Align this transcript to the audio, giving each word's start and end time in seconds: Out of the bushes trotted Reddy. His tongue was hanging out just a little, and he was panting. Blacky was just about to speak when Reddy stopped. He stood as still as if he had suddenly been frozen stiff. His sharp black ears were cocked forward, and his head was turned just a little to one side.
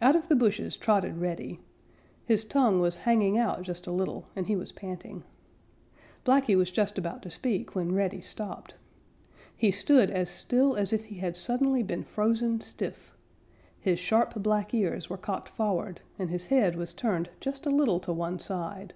Out 0.00 0.14
of 0.14 0.28
the 0.28 0.36
bushes 0.36 0.76
trotted 0.76 1.16
Reddy. 1.18 1.58
His 2.24 2.44
tongue 2.44 2.80
was 2.80 2.98
hanging 2.98 3.36
out 3.36 3.62
just 3.62 3.88
a 3.88 3.92
little, 3.92 4.28
and 4.36 4.46
he 4.46 4.54
was 4.54 4.70
panting. 4.70 5.24
Blacky 6.24 6.56
was 6.56 6.70
just 6.70 6.96
about 6.96 7.22
to 7.22 7.30
speak 7.30 7.74
when 7.74 7.90
Reddy 7.92 8.20
stopped. 8.20 8.74
He 9.56 9.72
stood 9.72 10.12
as 10.12 10.30
still 10.30 10.76
as 10.76 10.92
if 10.92 11.06
he 11.06 11.16
had 11.16 11.36
suddenly 11.36 11.82
been 11.82 12.04
frozen 12.04 12.60
stiff. 12.60 13.16
His 13.80 13.98
sharp 13.98 14.40
black 14.44 14.72
ears 14.74 15.10
were 15.10 15.18
cocked 15.18 15.48
forward, 15.48 16.02
and 16.20 16.30
his 16.30 16.46
head 16.46 16.76
was 16.76 16.94
turned 16.94 17.28
just 17.40 17.66
a 17.66 17.70
little 17.70 17.98
to 17.98 18.12
one 18.12 18.38
side. 18.38 18.94